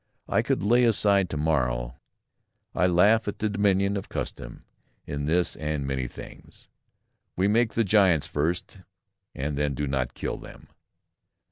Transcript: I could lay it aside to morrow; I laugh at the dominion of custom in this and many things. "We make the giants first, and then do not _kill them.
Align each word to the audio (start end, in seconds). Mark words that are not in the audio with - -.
I 0.27 0.41
could 0.41 0.63
lay 0.63 0.83
it 0.85 0.87
aside 0.89 1.29
to 1.29 1.37
morrow; 1.37 1.99
I 2.73 2.87
laugh 2.87 3.27
at 3.27 3.37
the 3.37 3.47
dominion 3.47 3.95
of 3.95 4.09
custom 4.09 4.65
in 5.05 5.25
this 5.25 5.55
and 5.57 5.85
many 5.85 6.07
things. 6.07 6.69
"We 7.35 7.47
make 7.47 7.75
the 7.75 7.83
giants 7.83 8.25
first, 8.25 8.79
and 9.35 9.57
then 9.59 9.75
do 9.75 9.85
not 9.85 10.15
_kill 10.15 10.41
them. 10.41 10.69